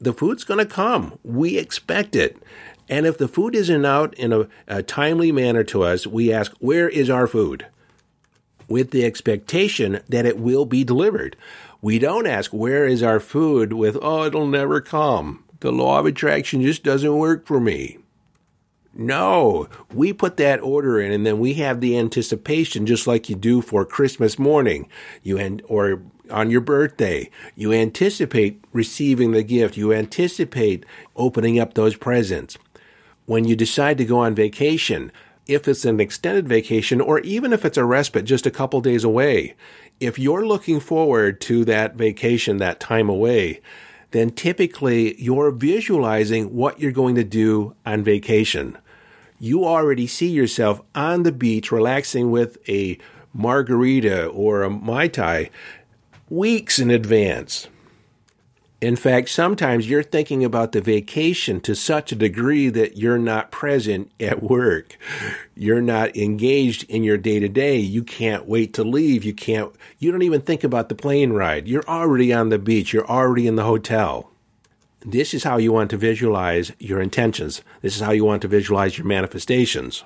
the 0.00 0.12
food's 0.12 0.44
going 0.44 0.58
to 0.58 0.66
come. 0.66 1.18
We 1.22 1.58
expect 1.58 2.16
it. 2.16 2.36
And 2.88 3.06
if 3.06 3.18
the 3.18 3.28
food 3.28 3.54
isn't 3.54 3.84
out 3.84 4.14
in 4.14 4.32
a, 4.32 4.48
a 4.66 4.82
timely 4.82 5.30
manner 5.30 5.62
to 5.64 5.82
us, 5.82 6.06
we 6.06 6.32
ask, 6.32 6.52
where 6.58 6.88
is 6.88 7.08
our 7.08 7.26
food? 7.26 7.66
with 8.70 8.92
the 8.92 9.04
expectation 9.04 10.00
that 10.08 10.24
it 10.24 10.38
will 10.38 10.64
be 10.64 10.84
delivered. 10.84 11.36
We 11.82 11.98
don't 11.98 12.26
ask, 12.26 12.50
where 12.52 12.86
is 12.86 13.02
our 13.02 13.20
food 13.20 13.72
with, 13.72 13.96
oh, 14.02 14.24
it'll 14.24 14.46
never 14.46 14.80
come. 14.80 15.44
The 15.60 15.72
law 15.72 15.98
of 15.98 16.06
attraction 16.06 16.62
just 16.62 16.82
doesn't 16.82 17.16
work 17.16 17.46
for 17.46 17.60
me. 17.60 17.98
No, 18.92 19.68
we 19.92 20.12
put 20.12 20.36
that 20.38 20.60
order 20.60 21.00
in 21.00 21.12
and 21.12 21.24
then 21.24 21.38
we 21.38 21.54
have 21.54 21.80
the 21.80 21.96
anticipation 21.96 22.86
just 22.86 23.06
like 23.06 23.28
you 23.28 23.36
do 23.36 23.62
for 23.62 23.84
Christmas 23.84 24.38
morning. 24.38 24.88
You 25.22 25.38
and 25.38 25.62
or 25.66 26.02
on 26.28 26.50
your 26.50 26.60
birthday, 26.60 27.30
you 27.54 27.72
anticipate 27.72 28.62
receiving 28.72 29.32
the 29.32 29.42
gift. 29.42 29.76
You 29.76 29.92
anticipate 29.92 30.84
opening 31.16 31.58
up 31.58 31.74
those 31.74 31.96
presents. 31.96 32.58
When 33.26 33.44
you 33.44 33.54
decide 33.54 33.96
to 33.98 34.04
go 34.04 34.18
on 34.18 34.34
vacation, 34.34 35.12
if 35.50 35.66
it's 35.66 35.84
an 35.84 35.98
extended 35.98 36.48
vacation 36.48 37.00
or 37.00 37.18
even 37.20 37.52
if 37.52 37.64
it's 37.64 37.76
a 37.76 37.84
respite 37.84 38.24
just 38.24 38.46
a 38.46 38.50
couple 38.50 38.80
days 38.80 39.02
away, 39.02 39.54
if 39.98 40.18
you're 40.18 40.46
looking 40.46 40.78
forward 40.78 41.40
to 41.42 41.64
that 41.64 41.96
vacation, 41.96 42.58
that 42.58 42.78
time 42.78 43.08
away, 43.08 43.60
then 44.12 44.30
typically 44.30 45.20
you're 45.20 45.50
visualizing 45.50 46.54
what 46.54 46.78
you're 46.78 46.92
going 46.92 47.16
to 47.16 47.24
do 47.24 47.74
on 47.84 48.02
vacation. 48.02 48.78
You 49.40 49.64
already 49.64 50.06
see 50.06 50.28
yourself 50.28 50.82
on 50.94 51.24
the 51.24 51.32
beach 51.32 51.72
relaxing 51.72 52.30
with 52.30 52.56
a 52.68 52.98
margarita 53.34 54.26
or 54.26 54.62
a 54.62 54.70
Mai 54.70 55.08
Tai 55.08 55.50
weeks 56.28 56.78
in 56.78 56.90
advance. 56.90 57.66
In 58.80 58.96
fact, 58.96 59.28
sometimes 59.28 59.90
you're 59.90 60.02
thinking 60.02 60.42
about 60.42 60.72
the 60.72 60.80
vacation 60.80 61.60
to 61.60 61.74
such 61.74 62.12
a 62.12 62.16
degree 62.16 62.70
that 62.70 62.96
you're 62.96 63.18
not 63.18 63.50
present 63.50 64.10
at 64.18 64.42
work. 64.42 64.96
You're 65.54 65.82
not 65.82 66.16
engaged 66.16 66.88
in 66.88 67.04
your 67.04 67.18
day 67.18 67.40
to 67.40 67.48
day. 67.48 67.76
You 67.76 68.02
can't 68.02 68.46
wait 68.46 68.72
to 68.74 68.84
leave. 68.84 69.22
You 69.22 69.34
can't, 69.34 69.70
you 69.98 70.10
don't 70.10 70.22
even 70.22 70.40
think 70.40 70.64
about 70.64 70.88
the 70.88 70.94
plane 70.94 71.34
ride. 71.34 71.68
You're 71.68 71.86
already 71.86 72.32
on 72.32 72.48
the 72.48 72.58
beach. 72.58 72.94
You're 72.94 73.06
already 73.06 73.46
in 73.46 73.56
the 73.56 73.64
hotel. 73.64 74.30
This 75.04 75.34
is 75.34 75.44
how 75.44 75.58
you 75.58 75.72
want 75.72 75.90
to 75.90 75.98
visualize 75.98 76.72
your 76.78 77.02
intentions. 77.02 77.62
This 77.82 77.96
is 77.96 78.02
how 78.02 78.12
you 78.12 78.24
want 78.24 78.40
to 78.42 78.48
visualize 78.48 78.96
your 78.96 79.06
manifestations. 79.06 80.04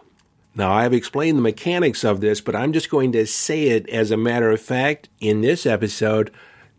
Now, 0.57 0.73
I've 0.73 0.93
explained 0.93 1.38
the 1.38 1.43
mechanics 1.43 2.04
of 2.04 2.21
this, 2.21 2.40
but 2.40 2.57
I'm 2.57 2.73
just 2.73 2.90
going 2.90 3.12
to 3.12 3.26
say 3.26 3.69
it 3.69 3.88
as 3.88 4.11
a 4.11 4.16
matter 4.16 4.50
of 4.50 4.61
fact 4.61 5.09
in 5.21 5.43
this 5.43 5.64
episode 5.64 6.33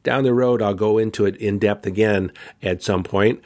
down 0.05 0.23
the 0.23 0.33
road, 0.33 0.61
I'll 0.61 0.73
go 0.73 0.97
into 0.97 1.25
it 1.25 1.35
in 1.35 1.59
depth 1.59 1.85
again 1.85 2.31
at 2.63 2.81
some 2.81 3.03
point. 3.03 3.41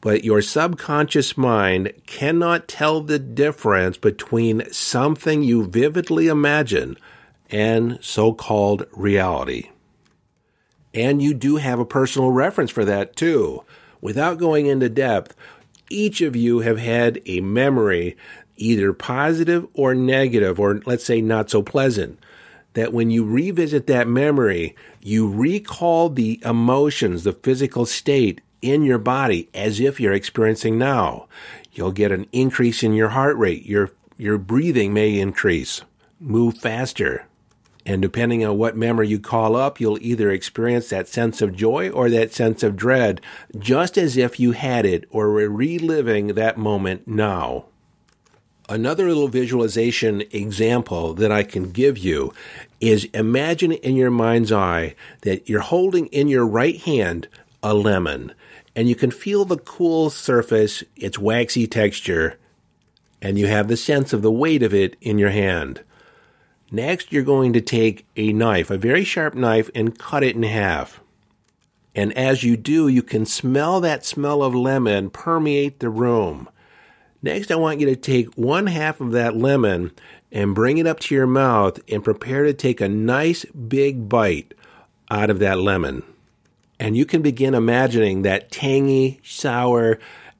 But 0.00 0.24
your 0.24 0.42
subconscious 0.42 1.36
mind 1.36 1.92
cannot 2.06 2.66
tell 2.66 3.02
the 3.02 3.18
difference 3.18 3.98
between 3.98 4.70
something 4.72 5.42
you 5.42 5.66
vividly 5.66 6.26
imagine 6.26 6.96
and 7.50 7.98
so 8.00 8.32
called 8.32 8.86
reality. 8.92 9.70
And 10.94 11.22
you 11.22 11.34
do 11.34 11.56
have 11.56 11.78
a 11.78 11.84
personal 11.84 12.30
reference 12.30 12.70
for 12.70 12.84
that 12.84 13.14
too. 13.14 13.64
Without 14.00 14.38
going 14.38 14.66
into 14.66 14.88
depth, 14.88 15.36
each 15.90 16.20
of 16.20 16.34
you 16.34 16.60
have 16.60 16.78
had 16.78 17.20
a 17.26 17.40
memory, 17.40 18.16
either 18.56 18.92
positive 18.92 19.66
or 19.74 19.94
negative, 19.94 20.58
or 20.58 20.80
let's 20.86 21.04
say 21.04 21.20
not 21.20 21.50
so 21.50 21.62
pleasant, 21.62 22.18
that 22.72 22.92
when 22.92 23.10
you 23.10 23.24
revisit 23.24 23.86
that 23.88 24.08
memory, 24.08 24.74
you 25.02 25.28
recall 25.28 26.08
the 26.08 26.40
emotions, 26.44 27.24
the 27.24 27.32
physical 27.32 27.86
state 27.86 28.40
in 28.60 28.82
your 28.82 28.98
body 28.98 29.48
as 29.54 29.80
if 29.80 29.98
you're 29.98 30.12
experiencing 30.12 30.78
now. 30.78 31.26
You'll 31.72 31.92
get 31.92 32.12
an 32.12 32.26
increase 32.32 32.82
in 32.82 32.92
your 32.94 33.10
heart 33.10 33.36
rate. 33.36 33.64
Your, 33.64 33.92
your 34.18 34.38
breathing 34.38 34.92
may 34.92 35.18
increase, 35.18 35.82
move 36.20 36.58
faster. 36.58 37.26
And 37.86 38.02
depending 38.02 38.44
on 38.44 38.58
what 38.58 38.76
memory 38.76 39.08
you 39.08 39.18
call 39.18 39.56
up, 39.56 39.80
you'll 39.80 39.98
either 40.02 40.30
experience 40.30 40.90
that 40.90 41.08
sense 41.08 41.40
of 41.40 41.56
joy 41.56 41.88
or 41.88 42.10
that 42.10 42.34
sense 42.34 42.62
of 42.62 42.76
dread, 42.76 43.22
just 43.58 43.96
as 43.96 44.16
if 44.18 44.38
you 44.38 44.52
had 44.52 44.84
it 44.84 45.06
or 45.10 45.30
were 45.30 45.48
reliving 45.48 46.34
that 46.34 46.58
moment 46.58 47.08
now. 47.08 47.64
Another 48.70 49.08
little 49.08 49.26
visualization 49.26 50.22
example 50.30 51.12
that 51.14 51.32
I 51.32 51.42
can 51.42 51.72
give 51.72 51.98
you 51.98 52.32
is 52.80 53.06
imagine 53.06 53.72
in 53.72 53.96
your 53.96 54.12
mind's 54.12 54.52
eye 54.52 54.94
that 55.22 55.48
you're 55.48 55.58
holding 55.58 56.06
in 56.06 56.28
your 56.28 56.46
right 56.46 56.80
hand 56.80 57.26
a 57.64 57.74
lemon 57.74 58.32
and 58.76 58.88
you 58.88 58.94
can 58.94 59.10
feel 59.10 59.44
the 59.44 59.56
cool 59.56 60.08
surface, 60.08 60.84
its 60.94 61.18
waxy 61.18 61.66
texture, 61.66 62.38
and 63.20 63.40
you 63.40 63.48
have 63.48 63.66
the 63.66 63.76
sense 63.76 64.12
of 64.12 64.22
the 64.22 64.30
weight 64.30 64.62
of 64.62 64.72
it 64.72 64.94
in 65.00 65.18
your 65.18 65.30
hand. 65.30 65.82
Next, 66.70 67.10
you're 67.10 67.24
going 67.24 67.52
to 67.54 67.60
take 67.60 68.06
a 68.14 68.32
knife, 68.32 68.70
a 68.70 68.78
very 68.78 69.02
sharp 69.02 69.34
knife, 69.34 69.68
and 69.74 69.98
cut 69.98 70.22
it 70.22 70.36
in 70.36 70.44
half. 70.44 71.00
And 71.96 72.16
as 72.16 72.44
you 72.44 72.56
do, 72.56 72.86
you 72.86 73.02
can 73.02 73.26
smell 73.26 73.80
that 73.80 74.06
smell 74.06 74.44
of 74.44 74.54
lemon 74.54 75.10
permeate 75.10 75.80
the 75.80 75.90
room. 75.90 76.48
Next, 77.22 77.50
I 77.50 77.56
want 77.56 77.80
you 77.80 77.86
to 77.86 77.96
take 77.96 78.32
one 78.34 78.66
half 78.66 79.00
of 79.00 79.12
that 79.12 79.36
lemon 79.36 79.92
and 80.32 80.54
bring 80.54 80.78
it 80.78 80.86
up 80.86 81.00
to 81.00 81.14
your 81.14 81.26
mouth 81.26 81.78
and 81.90 82.04
prepare 82.04 82.44
to 82.44 82.54
take 82.54 82.80
a 82.80 82.88
nice 82.88 83.44
big 83.46 84.08
bite 84.08 84.54
out 85.10 85.28
of 85.28 85.38
that 85.40 85.58
lemon. 85.58 86.02
And 86.78 86.96
you 86.96 87.04
can 87.04 87.20
begin 87.20 87.54
imagining 87.54 88.22
that 88.22 88.50
tangy, 88.50 89.20
sour, 89.22 89.98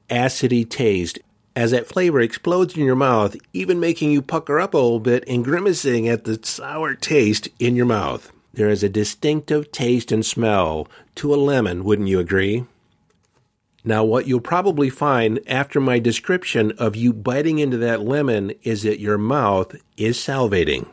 acidy 0.09 0.67
taste 0.67 1.19
as 1.55 1.71
that 1.71 1.87
flavor 1.87 2.19
explodes 2.19 2.75
in 2.75 2.83
your 2.83 2.95
mouth, 2.95 3.35
even 3.53 3.79
making 3.79 4.11
you 4.11 4.21
pucker 4.21 4.59
up 4.59 4.73
a 4.73 4.77
little 4.77 4.99
bit 4.99 5.23
and 5.27 5.43
grimacing 5.43 6.07
at 6.07 6.23
the 6.23 6.39
sour 6.41 6.95
taste 6.95 7.49
in 7.59 7.75
your 7.75 7.85
mouth. 7.85 8.31
There 8.53 8.69
is 8.69 8.83
a 8.83 8.89
distinctive 8.89 9.71
taste 9.71 10.11
and 10.11 10.25
smell 10.25 10.87
to 11.15 11.33
a 11.33 11.37
lemon, 11.37 11.83
wouldn't 11.83 12.07
you 12.07 12.19
agree? 12.19 12.65
Now, 13.83 14.03
what 14.03 14.27
you'll 14.27 14.41
probably 14.41 14.89
find 14.89 15.39
after 15.47 15.79
my 15.79 15.97
description 15.97 16.71
of 16.77 16.95
you 16.95 17.13
biting 17.13 17.59
into 17.59 17.77
that 17.77 18.01
lemon 18.01 18.51
is 18.61 18.83
that 18.83 18.99
your 18.99 19.17
mouth 19.17 19.75
is 19.97 20.17
salivating. 20.17 20.87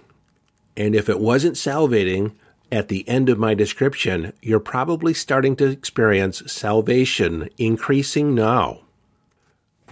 And 0.76 0.94
if 0.94 1.08
it 1.08 1.20
wasn't 1.20 1.56
salivating 1.56 2.32
at 2.72 2.88
the 2.88 3.06
end 3.08 3.28
of 3.28 3.38
my 3.38 3.54
description, 3.54 4.32
you're 4.40 4.60
probably 4.60 5.12
starting 5.12 5.56
to 5.56 5.66
experience 5.66 6.42
salivation 6.50 7.48
increasing 7.58 8.34
now. 8.34 8.80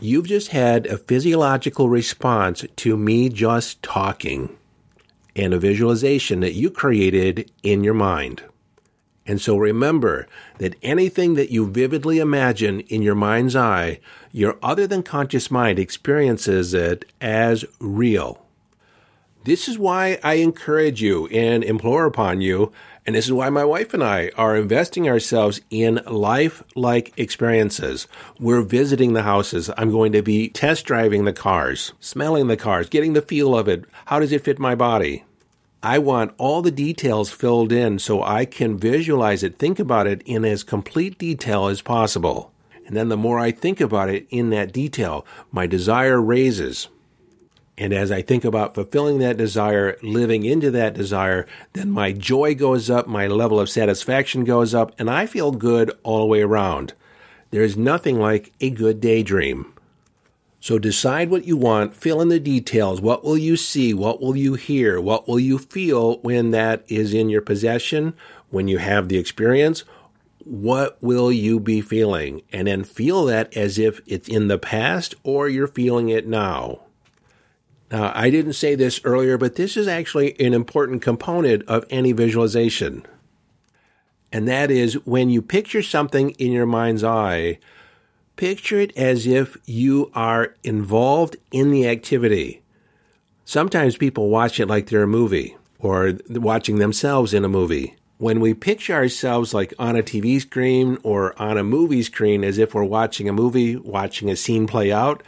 You've 0.01 0.27
just 0.27 0.49
had 0.49 0.87
a 0.87 0.99
physiological 0.99 1.89
response 1.89 2.65
to 2.77 2.97
me 2.97 3.29
just 3.29 3.83
talking 3.83 4.57
and 5.35 5.53
a 5.53 5.59
visualization 5.59 6.41
that 6.41 6.55
you 6.55 6.71
created 6.71 7.51
in 7.63 7.85
your 7.85 7.95
mind. 7.95 8.43
And 9.27 9.41
so 9.41 9.57
remember 9.57 10.27
that 10.59 10.77
anything 10.83 11.35
that 11.35 11.51
you 11.51 11.67
vividly 11.67 12.19
imagine 12.19 12.81
in 12.81 13.03
your 13.03 13.15
mind's 13.15 13.57
eye, 13.57 14.01
your 14.31 14.57
other 14.63 14.87
than 14.87 15.03
conscious 15.03 15.51
mind 15.51 15.79
experiences 15.79 16.73
it 16.75 17.05
as 17.21 17.65
real. 17.81 18.47
This 19.45 19.69
is 19.69 19.79
why 19.79 20.19
I 20.25 20.35
encourage 20.35 21.01
you 21.01 21.27
and 21.29 21.63
implore 21.63 22.05
upon 22.05 22.41
you, 22.41 22.73
and 23.07 23.15
this 23.15 23.27
is 23.27 23.33
why 23.33 23.49
my 23.49 23.65
wife 23.65 23.95
and 23.95 24.03
I 24.03 24.33
are 24.37 24.57
investing 24.57 25.09
ourselves 25.09 25.61
in 25.71 26.01
life 26.05 26.65
like 26.75 27.13
experiences. 27.17 28.09
We're 28.41 28.63
visiting 28.63 29.13
the 29.13 29.23
houses. 29.23 29.71
I'm 29.77 29.93
going 29.93 30.11
to 30.13 30.23
be 30.23 30.49
test 30.49 30.85
driving 30.85 31.27
the 31.27 31.33
cars, 31.33 31.93
smelling 32.01 32.49
the 32.49 32.57
cars, 32.57 32.89
getting 32.89 33.13
the 33.13 33.23
feel 33.23 33.57
of 33.57 33.69
it. 33.69 33.85
How 34.07 34.19
does 34.19 34.33
it 34.33 34.43
fit 34.43 34.59
my 34.59 34.75
body? 34.75 35.23
I 35.87 35.99
want 35.99 36.35
all 36.37 36.63
the 36.63 36.73
details 36.73 37.31
filled 37.31 37.71
in 37.71 38.01
so 38.01 38.21
I 38.21 38.45
can 38.45 38.77
visualize 38.77 39.45
it, 39.45 39.57
think 39.57 39.79
about 39.79 40.09
it 40.09 40.21
in 40.27 40.45
as 40.45 40.65
complete 40.65 41.17
detail 41.17 41.69
as 41.69 41.81
possible. 41.81 42.51
And 42.85 42.97
then 42.97 43.09
the 43.09 43.17
more 43.17 43.39
I 43.39 43.53
think 43.53 43.81
about 43.81 44.09
it 44.09 44.27
in 44.29 44.51
that 44.51 44.73
detail, 44.73 45.25
my 45.53 45.69
desire 45.69 46.21
raises. 46.21 46.89
And 47.79 47.93
as 47.93 48.11
I 48.11 48.21
think 48.21 48.45
about 48.45 48.75
fulfilling 48.75 49.21
that 49.21 49.37
desire, 49.37 49.97
living 50.03 50.45
into 50.45 50.73
that 50.73 50.95
desire, 50.95 51.47
then 51.75 51.93
my 51.93 52.11
joy 52.11 52.57
goes 52.57 52.91
up, 52.91 53.07
my 53.07 53.29
level 53.29 53.61
of 53.61 53.71
satisfaction 53.71 54.43
goes 54.43 54.75
up, 54.75 54.93
and 54.99 55.09
I 55.09 55.25
feel 55.25 55.53
good 55.53 55.97
all 56.03 56.19
the 56.19 56.27
way 56.27 56.43
around. 56.43 56.95
There 57.53 57.63
is 57.63 57.77
nothing 57.77 58.19
like 58.19 58.53
a 58.61 58.71
good 58.71 59.01
daydream. 59.01 59.73
So 60.67 60.81
decide 60.81 61.31
what 61.31 61.45
you 61.45 61.57
want, 61.57 61.95
fill 61.95 62.21
in 62.21 62.29
the 62.29 62.41
details. 62.41 63.01
What 63.01 63.23
will 63.23 63.39
you 63.39 63.57
see? 63.57 63.95
What 63.95 64.21
will 64.21 64.37
you 64.37 64.55
hear? 64.55 65.01
What 65.01 65.29
will 65.29 65.39
you 65.39 65.59
feel 65.59 66.19
when 66.23 66.51
that 66.51 66.83
is 66.89 67.15
in 67.15 67.29
your 67.29 67.41
possession? 67.41 68.15
When 68.51 68.67
you 68.67 68.79
have 68.79 69.09
the 69.09 69.17
experience? 69.17 69.85
What 70.41 71.01
will 71.01 71.31
you 71.31 71.61
be 71.61 71.81
feeling? 71.83 72.43
And 72.53 72.67
then 72.67 72.83
feel 72.83 73.27
that 73.27 73.57
as 73.57 73.79
if 73.79 74.01
it's 74.09 74.29
in 74.29 74.49
the 74.49 74.59
past 74.59 75.15
or 75.23 75.49
you're 75.49 75.69
feeling 75.69 76.09
it 76.09 76.27
now. 76.27 76.81
Now, 77.93 78.11
I 78.13 78.29
didn't 78.29 78.55
say 78.55 78.75
this 78.75 79.01
earlier, 79.05 79.39
but 79.39 79.55
this 79.55 79.77
is 79.77 79.87
actually 79.87 80.35
an 80.41 80.53
important 80.53 81.01
component 81.01 81.63
of 81.69 81.85
any 81.91 82.11
visualization. 82.11 83.07
And 84.33 84.49
that 84.49 84.73
is 84.73 84.95
when 85.07 85.31
you 85.31 85.43
picture 85.43 85.83
something 85.85 86.31
in 86.31 86.51
your 86.51 86.67
mind's 86.67 87.05
eye, 87.05 87.61
Picture 88.37 88.79
it 88.81 88.95
as 88.99 89.27
if 89.27 89.57
you 89.65 90.11
are 90.15 90.55
involved 90.63 91.37
in 91.51 91.71
the 91.71 91.89
activity. 91.89 92.61
Sometimes 93.47 93.97
people 93.97 94.29
watch 94.29 94.61
it 94.61 94.67
like 94.67 94.89
they're 94.89 95.05
a 95.05 95.09
movie 95.09 95.57
or 95.79 96.13
watching 96.29 96.79
themselves 96.79 97.33
in 97.33 97.47
a 97.47 97.49
movie. 97.49 97.97
When 98.19 98.41
we 98.41 98.53
picture 98.53 98.93
ourselves 98.93 99.55
like 99.55 99.73
on 99.79 99.97
a 99.97 100.03
TV 100.03 100.39
screen 100.39 100.99
or 101.03 101.41
on 101.41 101.57
a 101.57 101.65
movie 101.65 102.03
screen 102.03 102.45
as 102.45 102.59
if 102.59 102.75
we're 102.75 102.85
watching 102.85 103.27
a 103.27 103.33
movie, 103.33 103.77
watching 103.77 104.29
a 104.29 104.37
scene 104.37 104.67
play 104.67 104.93
out, 104.93 105.23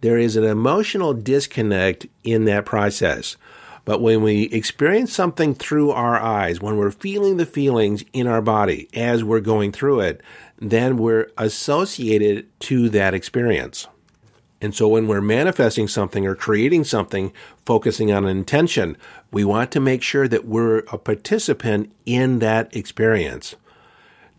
there 0.00 0.18
is 0.18 0.36
an 0.36 0.44
emotional 0.44 1.12
disconnect 1.12 2.06
in 2.22 2.44
that 2.44 2.66
process. 2.66 3.36
But 3.84 4.00
when 4.00 4.22
we 4.22 4.44
experience 4.44 5.12
something 5.12 5.54
through 5.54 5.90
our 5.90 6.18
eyes, 6.18 6.60
when 6.60 6.76
we're 6.76 6.90
feeling 6.90 7.36
the 7.36 7.46
feelings 7.46 8.04
in 8.12 8.26
our 8.26 8.40
body 8.40 8.88
as 8.94 9.22
we're 9.22 9.40
going 9.40 9.72
through 9.72 10.00
it, 10.00 10.22
then 10.58 10.96
we're 10.96 11.28
associated 11.36 12.46
to 12.60 12.88
that 12.90 13.14
experience. 13.14 13.86
And 14.60 14.74
so 14.74 14.88
when 14.88 15.06
we're 15.06 15.20
manifesting 15.20 15.88
something 15.88 16.26
or 16.26 16.34
creating 16.34 16.84
something, 16.84 17.32
focusing 17.66 18.10
on 18.10 18.26
intention, 18.26 18.96
we 19.30 19.44
want 19.44 19.70
to 19.72 19.80
make 19.80 20.02
sure 20.02 20.26
that 20.28 20.46
we're 20.46 20.78
a 20.90 20.96
participant 20.96 21.92
in 22.06 22.38
that 22.38 22.74
experience. 22.74 23.56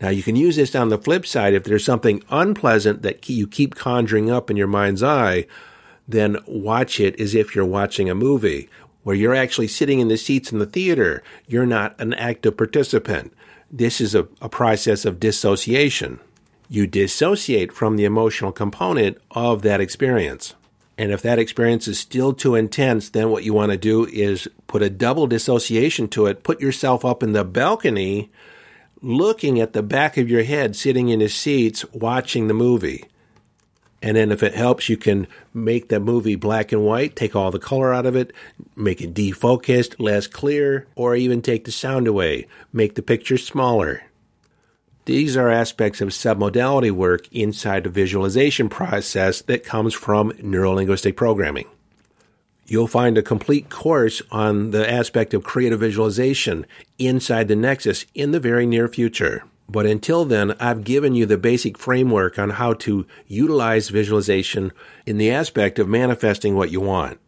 Now 0.00 0.08
you 0.08 0.22
can 0.22 0.36
use 0.36 0.56
this 0.56 0.74
on 0.74 0.88
the 0.88 0.98
flip 0.98 1.26
side. 1.26 1.54
If 1.54 1.64
there's 1.64 1.84
something 1.84 2.22
unpleasant 2.28 3.02
that 3.02 3.28
you 3.28 3.46
keep 3.46 3.76
conjuring 3.76 4.30
up 4.30 4.50
in 4.50 4.56
your 4.56 4.66
mind's 4.66 5.02
eye, 5.02 5.46
then 6.08 6.38
watch 6.46 6.98
it 6.98 7.20
as 7.20 7.34
if 7.34 7.54
you're 7.54 7.64
watching 7.64 8.10
a 8.10 8.14
movie 8.14 8.68
where 9.04 9.16
you're 9.16 9.34
actually 9.34 9.68
sitting 9.68 10.00
in 10.00 10.08
the 10.08 10.16
seats 10.16 10.50
in 10.50 10.58
the 10.58 10.66
theater. 10.66 11.22
You're 11.46 11.66
not 11.66 11.98
an 12.00 12.14
active 12.14 12.56
participant. 12.56 13.32
This 13.70 14.00
is 14.00 14.14
a, 14.14 14.28
a 14.40 14.48
process 14.48 15.04
of 15.04 15.20
dissociation. 15.20 16.20
You 16.68 16.86
dissociate 16.86 17.72
from 17.72 17.96
the 17.96 18.04
emotional 18.04 18.52
component 18.52 19.18
of 19.30 19.62
that 19.62 19.80
experience. 19.80 20.54
And 20.98 21.12
if 21.12 21.20
that 21.22 21.38
experience 21.38 21.86
is 21.86 21.98
still 21.98 22.32
too 22.32 22.54
intense, 22.54 23.10
then 23.10 23.30
what 23.30 23.44
you 23.44 23.52
want 23.52 23.72
to 23.72 23.78
do 23.78 24.06
is 24.06 24.48
put 24.66 24.82
a 24.82 24.90
double 24.90 25.26
dissociation 25.26 26.08
to 26.08 26.26
it. 26.26 26.42
Put 26.42 26.60
yourself 26.60 27.04
up 27.04 27.22
in 27.22 27.32
the 27.32 27.44
balcony, 27.44 28.30
looking 29.02 29.60
at 29.60 29.74
the 29.74 29.82
back 29.82 30.16
of 30.16 30.30
your 30.30 30.42
head, 30.42 30.74
sitting 30.74 31.08
in 31.08 31.20
his 31.20 31.34
seats, 31.34 31.84
watching 31.92 32.48
the 32.48 32.54
movie. 32.54 33.04
And 34.02 34.16
then 34.16 34.30
if 34.30 34.42
it 34.42 34.54
helps, 34.54 34.88
you 34.88 34.96
can 34.96 35.26
make 35.54 35.88
the 35.88 35.98
movie 35.98 36.36
black 36.36 36.70
and 36.70 36.84
white, 36.84 37.16
take 37.16 37.34
all 37.34 37.50
the 37.50 37.58
color 37.58 37.94
out 37.94 38.06
of 38.06 38.14
it, 38.14 38.32
make 38.76 39.00
it 39.00 39.14
defocused, 39.14 39.96
less 39.98 40.26
clear, 40.26 40.86
or 40.94 41.16
even 41.16 41.40
take 41.40 41.64
the 41.64 41.72
sound 41.72 42.06
away, 42.06 42.46
make 42.72 42.94
the 42.94 43.02
picture 43.02 43.38
smaller. 43.38 44.02
These 45.06 45.36
are 45.36 45.48
aspects 45.48 46.00
of 46.00 46.08
submodality 46.08 46.90
work 46.90 47.32
inside 47.32 47.84
the 47.84 47.90
visualization 47.90 48.68
process 48.68 49.40
that 49.42 49.64
comes 49.64 49.94
from 49.94 50.32
neurolinguistic 50.32 51.16
programming. 51.16 51.66
You'll 52.66 52.88
find 52.88 53.16
a 53.16 53.22
complete 53.22 53.70
course 53.70 54.20
on 54.32 54.72
the 54.72 54.90
aspect 54.90 55.32
of 55.32 55.44
creative 55.44 55.78
visualization 55.78 56.66
inside 56.98 57.46
the 57.46 57.54
Nexus 57.54 58.04
in 58.14 58.32
the 58.32 58.40
very 58.40 58.66
near 58.66 58.88
future. 58.88 59.44
But 59.68 59.86
until 59.86 60.24
then, 60.24 60.54
I've 60.60 60.84
given 60.84 61.14
you 61.14 61.26
the 61.26 61.38
basic 61.38 61.76
framework 61.76 62.38
on 62.38 62.50
how 62.50 62.74
to 62.74 63.06
utilize 63.26 63.88
visualization 63.88 64.72
in 65.04 65.18
the 65.18 65.30
aspect 65.30 65.78
of 65.78 65.88
manifesting 65.88 66.54
what 66.54 66.70
you 66.70 66.80
want. 66.80 67.18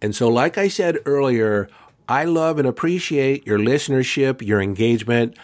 And 0.00 0.16
so, 0.16 0.28
like 0.28 0.56
I 0.56 0.68
said 0.68 0.98
earlier, 1.04 1.68
I 2.08 2.24
love 2.24 2.58
and 2.58 2.66
appreciate 2.66 3.46
your 3.46 3.58
listenership, 3.58 4.46
your 4.46 4.60
engagement. 4.60 5.36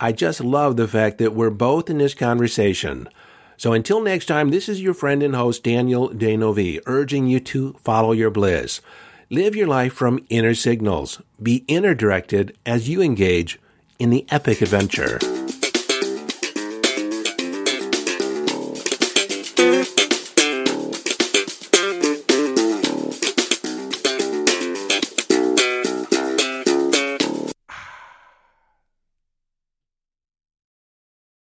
I 0.00 0.12
just 0.12 0.40
love 0.40 0.76
the 0.76 0.88
fact 0.88 1.18
that 1.18 1.34
we're 1.34 1.50
both 1.50 1.90
in 1.90 1.98
this 1.98 2.14
conversation. 2.14 3.08
So 3.56 3.72
until 3.72 4.00
next 4.00 4.26
time, 4.26 4.50
this 4.50 4.68
is 4.68 4.80
your 4.80 4.94
friend 4.94 5.22
and 5.22 5.36
host, 5.36 5.62
Daniel 5.62 6.08
D'Neuville, 6.08 6.80
urging 6.86 7.28
you 7.28 7.38
to 7.40 7.74
follow 7.74 8.10
your 8.10 8.30
bliss. 8.30 8.80
Live 9.30 9.54
your 9.54 9.68
life 9.68 9.92
from 9.92 10.24
inner 10.28 10.54
signals. 10.54 11.22
Be 11.40 11.64
inner 11.68 11.94
directed 11.94 12.56
as 12.66 12.88
you 12.88 13.00
engage 13.00 13.60
in 13.98 14.10
the 14.10 14.26
epic 14.30 14.60
adventure. 14.62 15.20